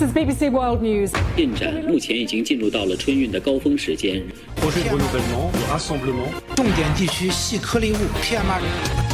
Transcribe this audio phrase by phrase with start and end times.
[0.02, 1.12] is BBC World News.
[1.36, 4.22] 进展目前已经进入到了春运的高峰时间。
[4.56, 6.30] projet de renouvellement, de rassemblement.
[6.56, 9.06] 重点地区细颗粒物 PM2.5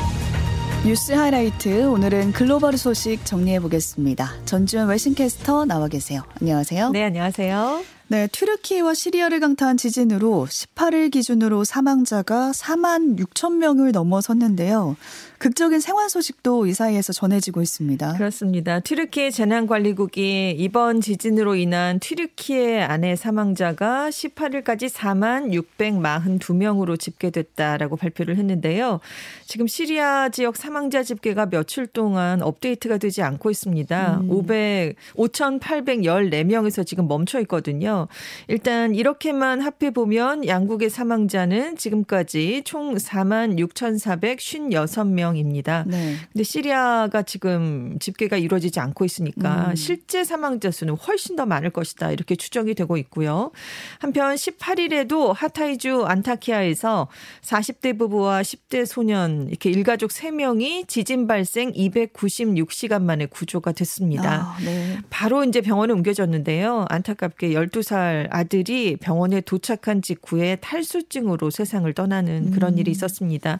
[0.84, 4.32] 뉴스 하이라이트 오늘은 글로벌 소식 정리해 보겠습니다.
[4.46, 6.22] 전주현 웨싱캐스터 나와 계세요.
[6.40, 6.90] 안녕하세요.
[6.90, 7.84] 네, 안녕하세요.
[8.08, 14.96] 네, 튀르키예와 시리아를 강타한 지진으로 18일 기준으로 사망자가 4만 6천 명을 넘어섰는데요.
[15.39, 18.13] 극적인 생활 소식도 이 사이에서 전해지고 있습니다.
[18.13, 18.79] 그렇습니다.
[18.79, 28.99] 튀르키예 재난관리국이 이번 지진으로 인한 튀르키예 안의 사망자가 18일까지 4만 642명으로 집계됐다라고 발표를 했는데요.
[29.45, 34.21] 지금 시리아 지역 사망자 집계가 며칠 동안 업데이트가 되지 않고 있습니다.
[34.21, 34.31] 음.
[34.31, 38.07] 500, 5,814명에서 지금 멈춰 있거든요.
[38.47, 45.83] 일단 이렇게만 합해 보면 양국의 사망자는 지금까지 총 4만 6,456명 입니다.
[45.87, 46.15] 네.
[46.31, 49.75] 근데 시리아가 지금 집계가 이루어지지 않고 있으니까 음.
[49.75, 52.11] 실제 사망자 수는 훨씬 더 많을 것이다.
[52.11, 53.51] 이렇게 추정이 되고 있고요.
[53.99, 57.07] 한편 18일에도 하타이주 안타키아에서
[57.41, 64.55] 40대 부부와 10대 소년 이렇게 일가족 3명이 지진 발생 296시간 만에 구조가 됐습니다.
[64.55, 64.97] 아, 네.
[65.09, 66.85] 바로 이제 병원에 옮겨졌는데요.
[66.89, 72.77] 안타깝게 12살 아들이 병원에 도착한 직후에 탈수증으로 세상을 떠나는 그런 음.
[72.77, 73.59] 일이 있었습니다.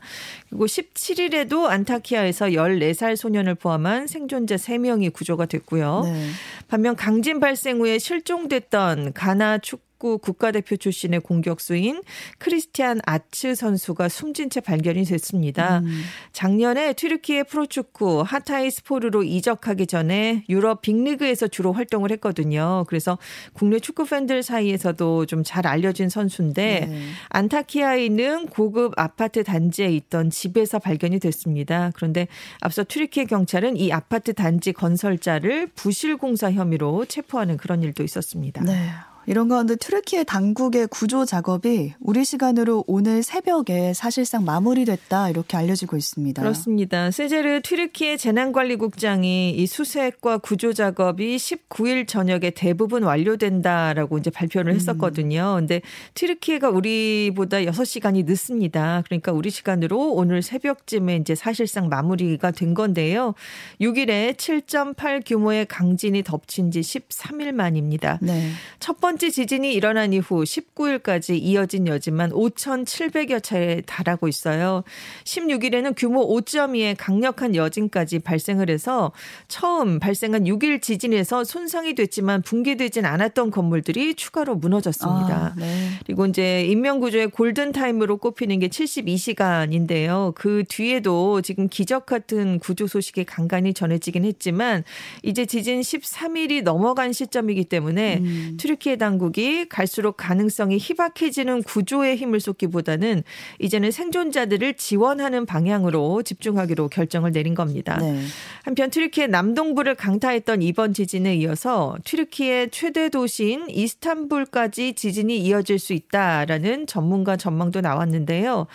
[0.49, 6.01] 그리고 17일에도 안타키아에서 14살 소년을 포함한 생존자 3명이 구조가 됐고요.
[6.03, 6.29] 네.
[6.67, 12.03] 반면 강진 발생 후에 실종됐던 가나 축 구 국가대표 출신의 공격수인
[12.37, 15.79] 크리스티안 아츠 선수가 숨진 채 발견이 됐습니다.
[15.79, 16.03] 음.
[16.33, 22.85] 작년에 튀르키예 프로축구 하타이 스포르로 이적하기 전에 유럽 빅리그에서 주로 활동을 했거든요.
[22.87, 23.17] 그래서
[23.53, 27.09] 국내 축구 팬들 사이에서도 좀 잘 알려진 선수인데 네.
[27.29, 31.91] 안타키아에 있는 고급 아파트 단지에 있던 집에서 발견이 됐습니다.
[31.95, 32.27] 그런데
[32.59, 38.61] 앞서 튀르키예 경찰은 이 아파트 단지 건설자를 부실 공사 혐의로 체포하는 그런 일도 있었습니다.
[38.63, 38.89] 네.
[39.29, 46.41] 이런 가운데 튀르키예 당국의 구조 작업이 우리 시간으로 오늘 새벽에 사실상 마무리됐다 이렇게 알려지고 있습니다.
[46.41, 47.11] 그렇습니다.
[47.11, 55.55] 세제르 튀르키예 재난관리국장이 이 수색과 구조 작업이 19일 저녁에 대부분 완료된다라고 이제 발표를 했었거든요.
[55.57, 55.81] 근데
[56.13, 59.03] 튀르키예가 우리보다 6시간이 늦습니다.
[59.07, 63.33] 그러니까 우리 시간으로 오늘 새벽쯤에 이제 사실상 마무리가 된 건데요.
[63.81, 68.19] 6일에 7.8 규모의 강진이 덮친 지 13일 만입니다.
[68.21, 68.51] 네.
[68.79, 74.83] 첫 번째 지진이 일어난 이후 19일까지 이어진 여진만 5,700여 차례 달하고 있어요.
[75.23, 79.11] 16일에는 규모 5.2의 강력한 여진까지 발생을 해서
[79.47, 85.35] 처음 발생한 6일 지진에서 손상이 됐지만 붕괴되진 않았던 건물들이 추가로 무너졌습니다.
[85.35, 85.89] 아, 네.
[86.05, 90.33] 그리고 이제 인명구조의 골든타임으로 꼽히는 게 72시간인데요.
[90.35, 94.83] 그 뒤에도 지금 기적 같은 구조 소식이 간간히 전해지긴 했지만
[95.23, 98.57] 이제 지진 13일이 넘어간 시점이기 때문에 음.
[98.57, 103.23] 튀르키예 당 국이 갈수록 가능성이 희박해지는 구조에 힘을 쏟기보다는
[103.59, 107.97] 이제는 생존자들을 지원하는 방향으로 집중하기로 결정을 내린 겁니다.
[107.97, 108.21] 네.
[108.63, 116.87] 한편 튀르키예 남동부를 강타했던 이번 지진에 이어서 튀르키예 최대 도시인 이스탄불까지 지진이 이어질 수 있다라는
[116.87, 118.67] 전문가 전망도 나왔는데요.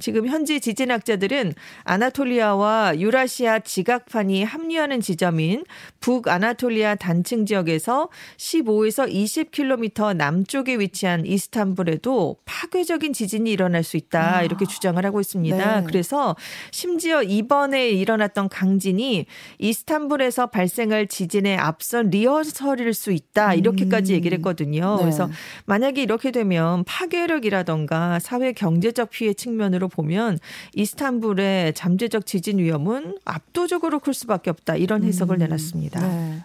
[0.00, 5.64] 지금 현지 지진학자들은 아나톨리아와 유라시아 지각판이 합류하는 지점인
[6.00, 14.42] 북아나톨리아 단층 지역에서 15에서 20km 남쪽에 위치한 이스탄불에도 파괴적인 지진이 일어날 수 있다 아.
[14.42, 15.80] 이렇게 주장을 하고 있습니다.
[15.80, 15.86] 네.
[15.86, 16.36] 그래서
[16.70, 19.26] 심지어 이번에 일어났던 강진이
[19.58, 24.16] 이스탄불에서 발생할 지진에 앞선 리허설일 수 있다 이렇게까지 음.
[24.16, 24.96] 얘기를 했거든요.
[24.96, 25.02] 네.
[25.02, 25.28] 그래서
[25.66, 30.38] 만약에 이렇게 되면 파괴력이라던가 사회 경제적 피해 측면으로 보면
[30.74, 36.00] 이스탄불의 잠재적 지진 위험은 압도적으로 클 수밖에 없다 이런 해석을 내놨습니다.
[36.00, 36.44] 네.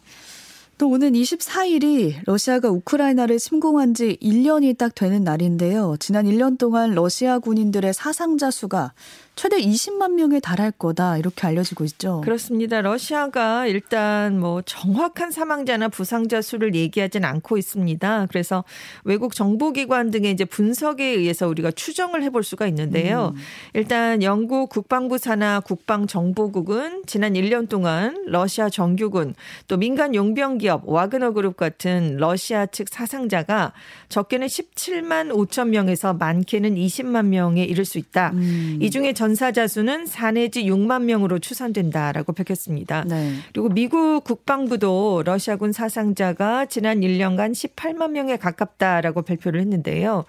[0.78, 5.95] 또 오는 24일이 러시아가 우크라이나를 침공한 지 1년이 딱 되는 날인데요.
[6.00, 8.91] 지난 1년 동안 러시아 군인들의 사상자 수가
[9.35, 12.22] 최대 20만 명에 달할 거다 이렇게 알려지고 있죠.
[12.22, 12.81] 그렇습니다.
[12.81, 18.28] 러시아가 일단 뭐 정확한 사망자나 부상자 수를 얘기하진 않고 있습니다.
[18.29, 18.64] 그래서
[19.03, 23.34] 외국 정보기관 등의 이제 분석에 의해서 우리가 추정을 해볼 수가 있는데요.
[23.35, 23.41] 음.
[23.73, 29.35] 일단 영국 국방부 산하 국방정보국은 지난 1년 동안 러시아 정규군
[29.67, 33.73] 또 민간 용병 기업 와그너 그룹 같은 러시아 측 사상자가
[34.08, 38.32] 적게는 17만 5천 명에서 많게는 20만 명에 이를 수 있다.
[38.34, 38.79] 음.
[38.82, 43.03] 이 중에 전 사자 수는 4 내지 6만 명으로 추산된다라고 밝혔습니다.
[43.07, 43.33] 네.
[43.53, 50.25] 그리고 미국 국방부도 러시아군 사상자가 지난 1년간 18만 명에 가깝다라고 발표를 했는데요.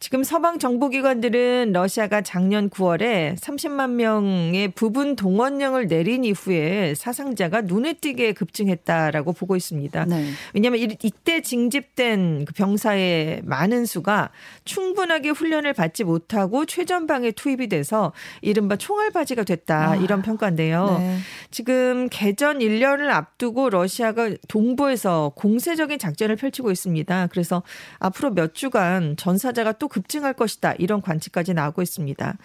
[0.00, 8.32] 지금 서방 정보기관들은 러시아가 작년 9월에 30만 명의 부분 동원령을 내린 이후에 사상자가 눈에 띄게
[8.34, 10.04] 급증했다라고 보고 있습니다.
[10.04, 10.26] 네.
[10.52, 14.30] 왜냐하면 이- 이때 징집된 그 병사의 많은 수가
[14.64, 18.12] 충분하게 훈련을 받지 못하고 최전방에 투입이 돼서
[18.42, 19.96] 이른바 총알바지가 됐다 아.
[19.96, 20.96] 이런 평가인데요.
[20.98, 21.18] 네.
[21.50, 27.28] 지금 개전 1년을 앞두고 러시아가 동부에서 공세적인 작전을 펼치고 있습니다.
[27.28, 27.62] 그래서
[27.98, 30.74] 앞으로 몇 주간 전사자가 또 급증할 것이다.
[30.78, 32.36] 이런 관측까지 나오고 있습니다.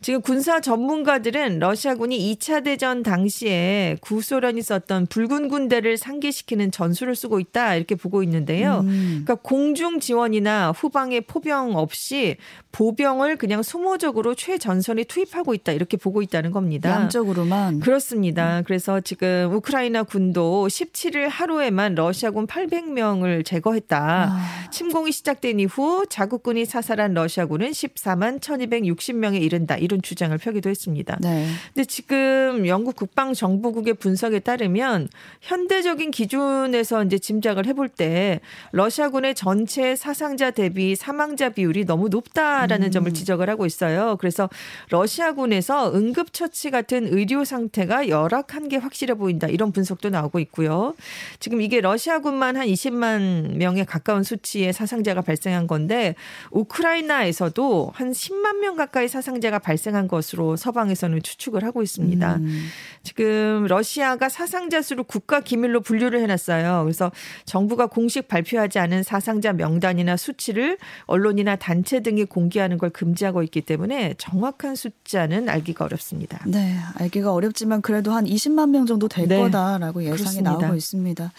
[0.00, 7.74] 지금 군사 전문가들은 러시아군이 2차 대전 당시에 구소련이 썼던 붉은 군대를 상기시키는 전술을 쓰고 있다.
[7.74, 8.80] 이렇게 보고 있는데요.
[8.84, 9.22] 음.
[9.24, 12.36] 그러니까 공중 지원이나 후방의 포병 없이
[12.72, 15.72] 보병을 그냥 소모적으로 최전선에 투입 하고 있다.
[15.72, 16.90] 이렇게 보고 있다는 겁니다.
[16.90, 18.62] 양적으로만 그렇습니다.
[18.62, 24.28] 그래서 지금 우크라이나 군도 17일 하루에만 러시아군 800명을 제거했다.
[24.30, 24.70] 아.
[24.70, 29.76] 침공이 시작된 이후 자국군이 사살한 러시아군은 14만 1260명에 이른다.
[29.76, 31.16] 이런 주장을 펴기도 했습니다.
[31.20, 31.46] 네.
[31.74, 35.08] 근데 지금 영국 국방 정보국의 분석에 따르면
[35.40, 38.40] 현대적인 기준에서 이제 짐작을 해볼 때
[38.72, 44.16] 러시아군의 전체 사상자 대비 사망자 비율이 너무 높다라는 점을 지적을 하고 있어요.
[44.18, 44.48] 그래서
[44.90, 49.46] 러시아 군에서 응급처치 같은 의료 상태가 열악한 게 확실해 보인다.
[49.46, 50.94] 이런 분석도 나오고 있고요.
[51.40, 56.14] 지금 이게 러시아군만 한 20만 명에 가까운 수치의 사상자가 발생한 건데
[56.50, 62.36] 우크라이나에서도 한 10만 명 가까이 사상자가 발생한 것으로 서방에서는 추측을 하고 있습니다.
[62.36, 62.68] 음.
[63.02, 66.82] 지금 러시아가 사상자 수를 국가 기밀로 분류를 해놨어요.
[66.84, 67.10] 그래서
[67.44, 74.14] 정부가 공식 발표하지 않은 사상자 명단이나 수치를 언론이나 단체 등이 공개하는 걸 금지하고 있기 때문에
[74.18, 74.76] 정확한
[75.08, 76.40] 숫자는 알기가 어렵습니다.
[76.46, 80.50] 네, 알기가 어렵지만 그래도 한 20만 명 정도 될 네, 거다라고 예상이 그렇습니다.
[80.52, 81.32] 나오고 있습니다.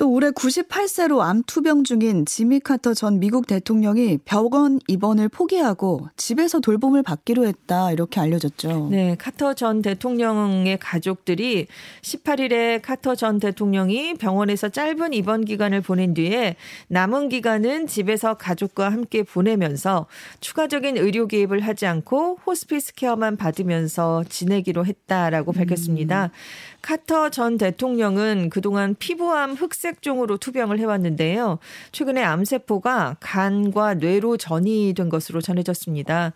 [0.00, 6.58] 또 올해 98세로 암 투병 중인 지미 카터 전 미국 대통령이 병원 입원을 포기하고 집에서
[6.60, 8.88] 돌봄을 받기로 했다 이렇게 알려졌죠.
[8.90, 11.66] 네, 카터 전 대통령의 가족들이
[12.00, 16.56] 18일에 카터 전 대통령이 병원에서 짧은 입원 기간을 보낸 뒤에
[16.88, 20.06] 남은 기간은 집에서 가족과 함께 보내면서
[20.40, 26.30] 추가적인 의료 개입을 하지 않고 호스피스 케어만 받으면서 지내기로 했다라고 밝혔습니다.
[26.82, 31.58] 카터 전 대통령은 그동안 피부암 흑색종으로 투병을 해왔는데요.
[31.92, 36.32] 최근에 암세포가 간과 뇌로 전이된 것으로 전해졌습니다.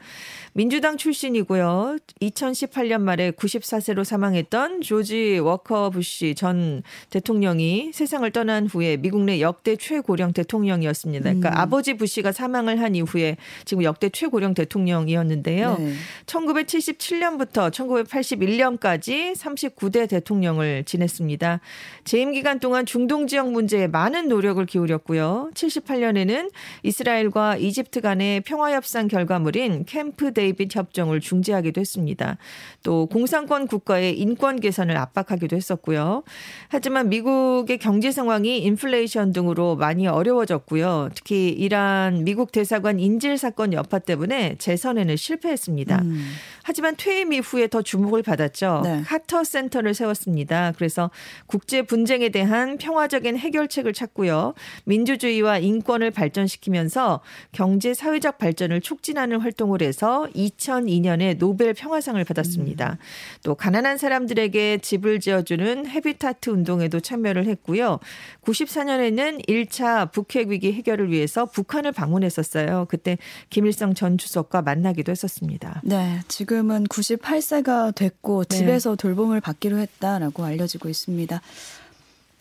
[0.56, 1.96] 민주당 출신이고요.
[2.22, 9.74] 2018년 말에 94세로 사망했던 조지 워커 부시 전 대통령이 세상을 떠난 후에 미국 내 역대
[9.74, 11.24] 최고령 대통령이었습니다.
[11.24, 11.56] 그러니까 음.
[11.56, 15.76] 아버지 부시가 사망을 한 이후에 지금 역대 최고령 대통령이었는데요.
[15.76, 15.92] 네.
[16.26, 21.60] 1977년부터 1981년까지 39대 대통령을 지냈습니다.
[22.04, 25.50] 재임 기간 동안 중동 지역 문제에 많은 노력을 기울였고요.
[25.54, 26.52] 78년에는
[26.84, 32.36] 이스라엘과 이집트 간의 평화 협상 결과물인 캠프 데이비드 협정을 중재하기도 했습니다.
[32.82, 36.22] 또 공산권 국가의 인권 개선을 압박하기도 했었고요.
[36.68, 41.10] 하지만 미국의 경제 상황이 인플레이션 등으로 많이 어려워졌고요.
[41.14, 46.02] 특히 이란 미국 대사관 인질 사건 여파 때문에 재선에는 실패했습니다.
[46.02, 46.32] 음.
[46.62, 48.80] 하지만 퇴임 이후에 더 주목을 받았죠.
[48.84, 49.02] 네.
[49.02, 50.72] 카터 센터를 세웠습니다.
[50.76, 51.10] 그래서
[51.46, 54.54] 국제 분쟁에 대한 평화적인 해결책을 찾고요.
[54.84, 57.20] 민주주의와 인권을 발전시키면서
[57.52, 62.98] 경제 사회적 발전을 촉진하는 활동을 해서 2002년에 노벨 평화상을 받았습니다.
[63.42, 67.98] 또 가난한 사람들에게 집을 지어주는 헤비타트 운동에도 참여를 했고요.
[68.42, 72.86] 94년에는 1차 북핵 위기 해결을 위해서 북한을 방문했었어요.
[72.88, 73.18] 그때
[73.50, 75.80] 김일성 전 주석과 만나기도 했었습니다.
[75.84, 78.56] 네, 지금은 98세가 됐고 네.
[78.56, 81.40] 집에서 돌봄을 받기로 했다라고 알려지고 있습니다.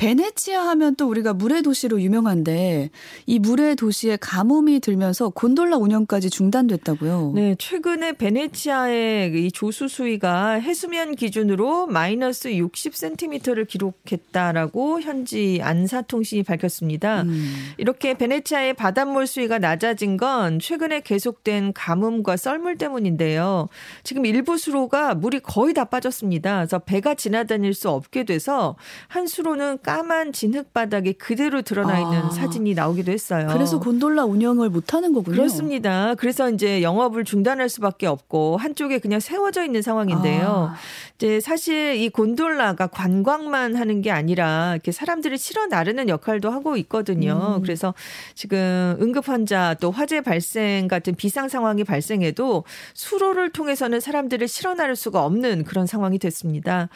[0.04, 2.90] 베네치아 하면 또 우리가 물의 도시로 유명한데
[3.26, 7.32] 이 물의 도시에 가뭄이 들면서 곤돌라 운영까지 중단됐다고요.
[7.34, 17.22] 네, 최근에 베네치아의 이 조수 수위가 해수면 기준으로 마이너스 60cm를 기록했다라고 현지 안사통신이 밝혔습니다.
[17.22, 17.72] 음.
[17.78, 23.70] 이렇게 베네치아의 바닷물 수위가 낮아진 건 최근에 계속된 가뭄과 썰물 때문인데요.
[24.04, 26.58] 지금 일부 수로가 물이 거의 다 빠졌습니다.
[26.58, 28.76] 그래서 배가 지나다닐 수 없게 돼서
[29.08, 32.30] 한 수로는 까만 진흙 바닥에 그대로 드러나 있는 아.
[32.32, 33.48] 사진이 나오기도 했어요.
[33.52, 35.36] 그래서 곤돌라 운영을 못 하는 거군요.
[35.36, 36.16] 그렇습니다.
[36.16, 40.72] 그래서 이제 영업을 중단할 수밖에 없고 한쪽에 그냥 세워져 있는 상황인데요.
[40.72, 40.76] 아.
[41.18, 47.58] 이제 사실 이 곤돌라가 관광만 하는 게 아니라 이렇게 사람들을 실어 나르는 역할도 하고 있거든요.
[47.58, 47.62] 음.
[47.62, 47.94] 그래서
[48.34, 54.96] 지금 응급 환자 또 화재 발생 같은 비상 상황이 발생해도 수로를 통해서는 사람들을 실어 나를
[54.96, 56.90] 수가 없는 그런 상황이 됐습니다.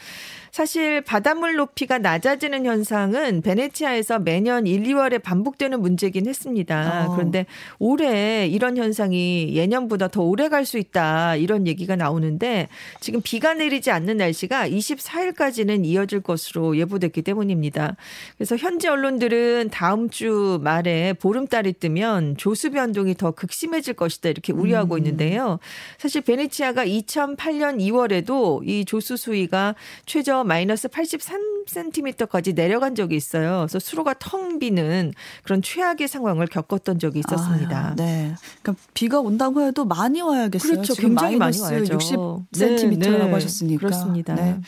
[0.50, 7.08] 사실 바닷물 높이가 낮아지는 현 상은 베네치아에서 매년 1, 2월에 반복되는 문제긴 했습니다.
[7.08, 7.14] 어.
[7.16, 7.46] 그런데
[7.80, 12.68] 올해 이런 현상이 예년보다 더 오래 갈 수 있다 이런 얘기가 나오는데
[13.00, 17.96] 지금 비가 내리지 않는 날씨가 24일까지는 이어질 것으로 예보됐기 때문입니다.
[18.36, 24.94] 그래서 현지 언론들은 다음 주 말에 보름달이 뜨면 조수 변동이 더 극심해질 것이다 이렇게 우려하고
[24.94, 24.98] 음.
[24.98, 25.58] 있는데요.
[25.96, 29.74] 사실 베네치아가 2008년 2월에도 이 조수 수위가
[30.06, 33.66] 최저 마이너스 83cm까지 내 려간 적이 있어요.
[33.66, 37.78] 그래서 수로가 텅 비는 그런 최악의 상황을 겪었던 적이 있었습니다.
[37.78, 38.34] 아, 네.
[38.62, 40.72] 그러니까 비가 온다고 해도 많이 와야겠어요.
[40.72, 40.94] 그렇죠.
[40.94, 41.98] 굉장히 많이 와야죠.
[41.98, 43.32] 60cm라고 네, 네.
[43.32, 43.80] 하셨으니까.
[43.80, 44.34] 그렇습니다.
[44.34, 44.60] 네.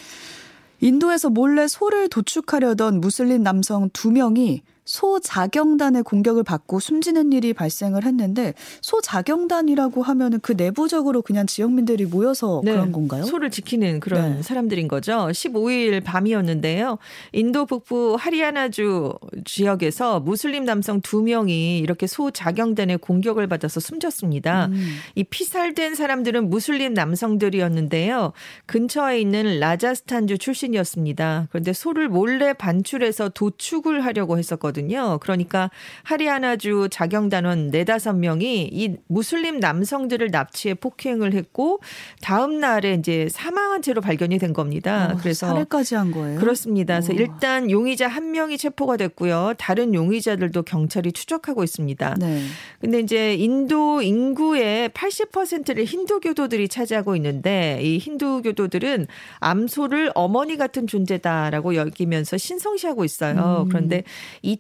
[0.81, 8.05] 인도에서 몰래 소를 도축하려던 무슬림 남성 두 명이 소 자경단의 공격을 받고 숨지는 일이 발생을
[8.05, 12.73] 했는데 소 자경단이라고 하면은 그 내부적으로 그냥 지역민들이 모여서 네.
[12.73, 13.23] 그런 건가요?
[13.23, 14.43] 소를 지키는 그런 네.
[14.43, 15.29] 사람들인 거죠.
[15.29, 16.99] 15일 밤이었는데요.
[17.33, 24.67] 인도 북부 하리아나주 지역에서 무슬림 남성 두 명이 이렇게 소 자경단의 공격을 받아서 숨졌습니다.
[24.73, 24.97] 음.
[25.15, 28.33] 이 피살된 사람들은 무슬림 남성들이었는데요.
[28.67, 31.47] 근처에 있는 라자스탄주 출신이었습니다.
[31.51, 34.80] 그런데 소를 몰래 반출해서 도축을 하려고 했었거든요.
[35.21, 35.71] 그러니까
[36.03, 41.81] 하리아나주 자경단원 네다섯 명이 이 무슬림 남성들을 납치해 폭행을 했고
[42.23, 45.13] 다음 날에 이제 사망한 채로 발견이 된 겁니다.
[45.13, 46.39] 어, 그래서 살해까지 한 거예요.
[46.39, 46.95] 그렇습니다.
[46.95, 47.21] 그래서 우와.
[47.21, 49.55] 일단 용의자 한 명이 체포가 됐고요.
[49.59, 52.15] 다른 용의자들도 경찰이 추적하고 있습니다.
[52.19, 52.43] 네.
[52.81, 59.07] 근데 이제 인도 인구의 80%를 힌두교도들이 차지하고 있는데 이 힌두교도들은
[59.39, 63.65] 암소를 어머니 같은 존재다라고 여기면서 신성시하고 있어요.
[63.65, 63.69] 음.
[63.69, 64.05] 그런데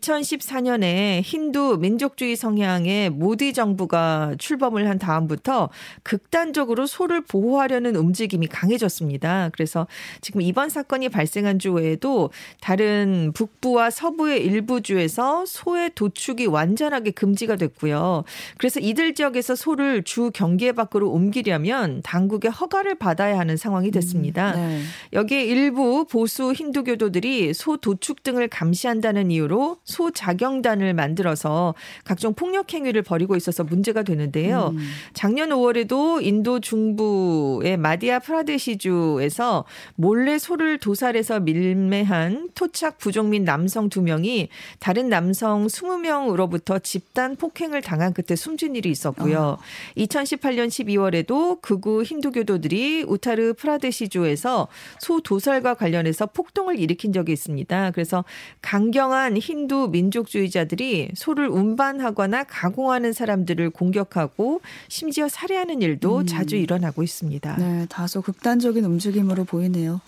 [0.00, 5.69] 2014년에 힌두 민족주의 성향의 모디 정부가 출범을 한 다음부터
[6.02, 9.50] 극단적으로 소를 보호하려는 움직임이 강해졌습니다.
[9.52, 9.87] 그래서
[10.21, 12.30] 지금 이번 사건이 발생한 주 외에도
[12.61, 18.25] 다른 북부와 서부의 일부 주에서 소의 도축이 완전하게 금지가 됐고요.
[18.59, 24.52] 그래서 이들 지역에서 소를 주 경계 밖으로 옮기려면 당국의 허가를 받아야 하는 상황이 됐습니다.
[24.52, 24.83] 네.
[25.12, 33.02] 여기에 일부 보수 힌두교도들이 소 도축 등을 감시한다는 이유로 소 자경단을 만들어서 각종 폭력 행위를
[33.02, 34.70] 벌이고 있어서 문제가 되는데요.
[34.73, 34.78] 음.
[35.12, 39.64] 작년 5월에도 인도 중부의 마디아 프라데시주에서
[39.97, 48.12] 몰래 소를 도살해서 밀매한 토착 부족민 남성 두 명이 다른 남성 20명으로부터 집단 폭행을 당한
[48.12, 49.59] 끝에 숨진 일이 있었고요.
[49.97, 54.68] 2018년 12월에도 극우 힌두교도들이 우타르 프라데시주에서
[55.00, 57.90] 소 도살과 관련해서 폭동을 일으킨 적이 있습니다.
[57.92, 58.25] 그래서
[58.62, 67.56] 강경한 힌두 민족주의자들이 소를 운반하거나 가공하는 사람들을 공격하고 심지어 살해하는 일도 자주 일어나고 있습니다.
[67.56, 70.00] 네, 다소 극단적인 움직임으로 보이네요.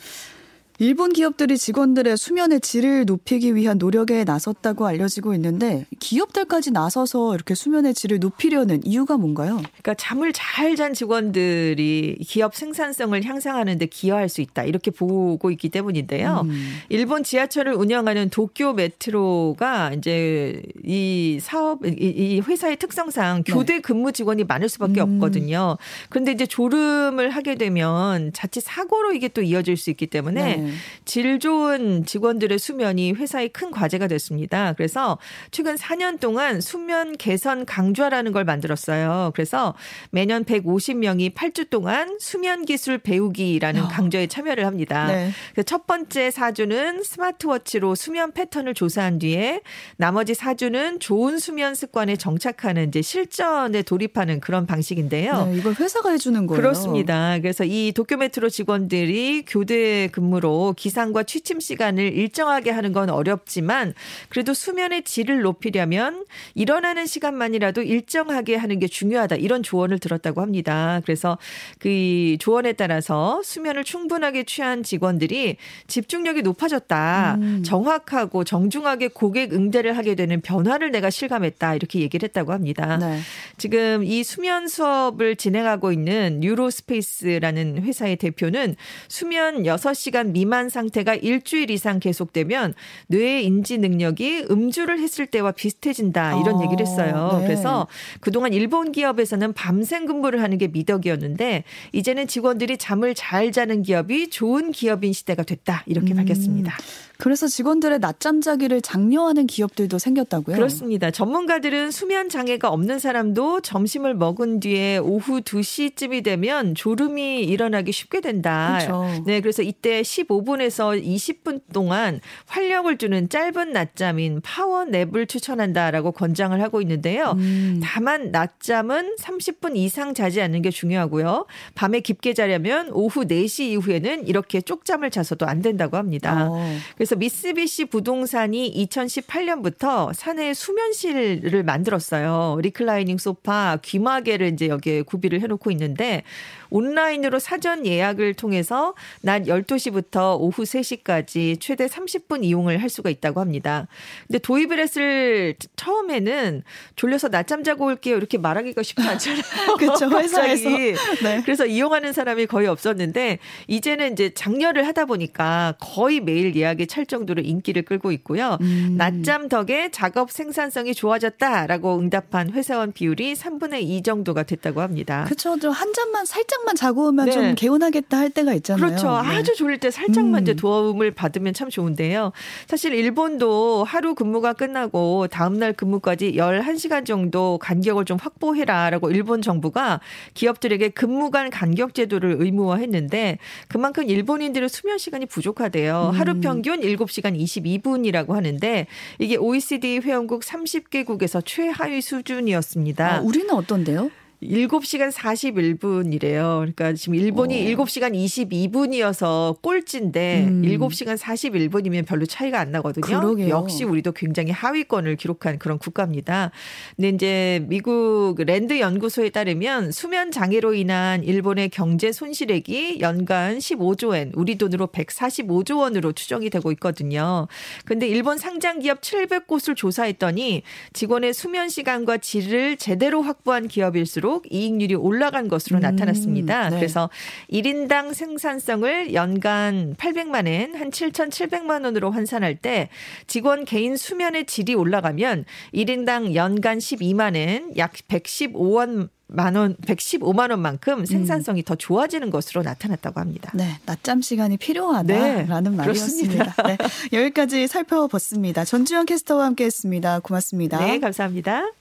[0.78, 7.94] 일본 기업들이 직원들의 수면의 질을 높이기 위한 노력에 나섰다고 알려지고 있는데 기업들까지 나서서 이렇게 수면의
[7.94, 9.56] 질을 높이려는 이유가 뭔가요?
[9.58, 16.42] 그러니까 잠을 잘 잔 직원들이 기업 생산성을 향상하는데 기여할 수 있다 이렇게 보고 있기 때문인데요.
[16.46, 16.68] 음.
[16.88, 24.44] 일본 지하철을 운영하는 도쿄 메트로가 이제 이 사업 이- 이 회사의 특성상 교대 근무 직원이
[24.44, 25.00] 많을 수밖에 네.
[25.02, 25.14] 음.
[25.16, 25.76] 없거든요.
[26.08, 30.61] 그런데 이제 졸음을 하게 되면 자칫 사고로 이게 또 이어질 수 있기 때문에 네.
[31.04, 34.72] 질 좋은 직원들의 수면이 회사의 큰 과제가 됐습니다.
[34.74, 35.18] 그래서
[35.50, 39.32] 최근 4년 동안 수면 개선 강좌라는 걸 만들었어요.
[39.34, 39.74] 그래서
[40.10, 45.06] 매년 150명이 8주 동안 수면 기술 배우기라는 강좌에 참여를 합니다.
[45.06, 45.32] 네.
[45.64, 49.60] 첫 번째 4주는 스마트워치로 수면 패턴을 조사한 뒤에
[49.96, 55.46] 나머지 4주는 좋은 수면 습관에 정착하는 이제 실전에 돌입하는 그런 방식인데요.
[55.46, 56.60] 네, 이걸 회사가 해주는 거예요.
[56.60, 57.38] 그렇습니다.
[57.40, 63.94] 그래서 이 도쿄메트로 직원들이 교대 근무로 기상과 취침 시간을 일정하게 하는 건 어렵지만
[64.28, 69.36] 그래도 수면의 질을 높이려면 일어나는 시간만이라도 일정하게 하는 게 중요하다.
[69.36, 71.00] 이런 조언을 들었다고 합니다.
[71.04, 71.38] 그래서
[71.78, 75.56] 그 조언에 따라서 수면을 충분하게 취한 직원들이
[75.86, 77.38] 집중력이 높아졌다.
[77.40, 77.62] 음.
[77.64, 81.74] 정확하고 정중하게 고객 응대를 하게 되는 변화를 내가 실감했다.
[81.74, 82.98] 이렇게 얘기를 했다고 합니다.
[82.98, 83.20] 네.
[83.58, 88.76] 지금 이 수면 수업을 진행하고 있는 뉴로스페이스라는 회사의 대표는
[89.08, 92.74] 수면 6시간 비만 상태가 일주일 이상 계속되면
[93.06, 97.36] 뇌의 인지 능력이 음주를 했을 때와 비슷해진다 이런 아, 얘기를 했어요.
[97.38, 97.46] 네.
[97.46, 97.86] 그래서
[98.20, 104.72] 그동안 일본 기업에서는 밤샘 근무를 하는 게 미덕이었는데 이제는 직원들이 잠을 잘 자는 기업이 좋은
[104.72, 106.16] 기업인 시대가 됐다 이렇게 음.
[106.16, 106.76] 밝혔습니다.
[107.22, 110.56] 그래서 직원들의 낮잠 자기를 장려하는 기업들도 생겼다고요?
[110.56, 111.12] 그렇습니다.
[111.12, 118.78] 전문가들은 수면 장애가 없는 사람도 점심을 먹은 뒤에 오후 2시쯤이 되면 졸음이 일어나기 쉽게 된다.
[118.80, 119.22] 그렇죠.
[119.24, 126.60] 네, 그래서 이때 15 분에서 20분 동안 활력을 주는 짧은 낮잠인 power nap을 추천한다라고 권장을
[126.62, 127.32] 하고 있는데요.
[127.36, 127.80] 음.
[127.82, 131.46] 다만 낮잠은 30분 이상 자지 않는 게 중요하고요.
[131.74, 136.48] 밤에 깊게 자려면 오후 4시 이후에는 이렇게 쪽잠을 자서도 안 된다고 합니다.
[136.50, 136.76] 어.
[136.96, 142.58] 그래서 미쓰비시 부동산이 2018년부터 사내 수면실을 만들었어요.
[142.62, 146.22] reclining 소파, 귀마개를 이제 여기에 구비를 해놓고 있는데
[146.70, 153.86] 온라인으로 사전 예약을 통해서 낮 12시부터 오후 3시까지 최대 30분 이용을 할 수가 있다고 합니다.
[154.26, 156.62] 근데 도입을 했을 처음에는
[156.96, 159.42] 졸려서 낮잠 자고 올게요 이렇게 말하기가 쉽지 않잖아요.
[159.78, 160.08] 그렇죠.
[160.18, 160.70] 회사에서.
[160.70, 161.42] 네.
[161.44, 163.38] 그래서 이용하는 사람이 거의 없었는데
[163.68, 168.58] 이제는 이제 장려를 하다 보니까 거의 매일 예약이 찰 정도로 인기를 끌고 있고요.
[168.60, 168.94] 음.
[168.96, 175.24] 낮잠 덕에 작업 생산성이 좋아졌다라고 응답한 회사원 비율이 3분의 2 정도가 됐다고 합니다.
[175.24, 175.58] 그렇죠.
[175.58, 177.32] 좀한 잔만 살짝만 자고 오면 네.
[177.32, 178.86] 좀 개운하겠다 할 때가 있잖아요.
[178.86, 179.22] 그렇죠.
[179.22, 179.36] 네.
[179.36, 180.42] 아주 졸릴 때 살짝 만 음.
[180.42, 182.32] 이제 도움을 받으면 참 좋은데요.
[182.66, 190.00] 사실 일본도 하루 근무가 끝나고 다음날 근무까지 11시간 정도 간격을 좀 확보해라라고 일본 정부가
[190.34, 193.38] 기업들에게 근무 간 간격 제도를 의무화했는데
[193.68, 196.10] 그만큼 일본인들의 수면 시간이 부족하대요.
[196.12, 196.18] 음.
[196.18, 198.86] 하루 평균 7시간 22분이라고 하는데
[199.18, 203.16] 이게 OECD 회원국 30개국에서 최하위 수준이었습니다.
[203.16, 204.10] 아, 우리는 어떤데요?
[204.42, 206.58] 7시간 41분이래요.
[206.58, 207.76] 그러니까 지금 일본이 어.
[207.76, 210.62] 7시간 22분이어서 꼴찌인데 음.
[210.62, 213.02] 7시간 41분이면 별로 차이가 안 나거든요.
[213.02, 213.48] 그러게요.
[213.48, 216.50] 역시 우리도 굉장히 하위권을 기록한 그런 국가입니다.
[216.96, 224.32] 근데 이제 미국 랜드 연구소에 따르면 수면 장애로 인한 일본의 경제 손실액이 연간 15조 엔,
[224.34, 227.46] 우리 돈으로 145조 원으로 추정이 되고 있거든요.
[227.84, 235.48] 근데 일본 상장 기업 700곳을 조사했더니 직원의 수면 시간과 질을 제대로 확보한 기업일수록 이익률이 올라간
[235.48, 236.70] 것으로 음, 나타났습니다.
[236.70, 236.76] 네.
[236.76, 237.10] 그래서
[237.50, 242.88] 1인당 생산성을 연간 800만 엔, 한 7,700만 원으로 환산할 때
[243.26, 251.06] 직원 개인 수면의 질이 올라가면 1인당 연간 12만 엔, 약 115원 만 원, 115만 원만큼
[251.06, 253.50] 생산성이 더 좋아지는 것으로 나타났다고 합니다.
[253.54, 256.54] 네, 낮잠 시간이 필요하다라는 네, 말이었습니다.
[256.66, 256.78] 네,
[257.12, 258.64] 여기까지 살펴봤습니다.
[258.64, 260.20] 전주현 캐스터와 함께했습니다.
[260.20, 260.78] 고맙습니다.
[260.78, 261.72] 네, 감사합니다.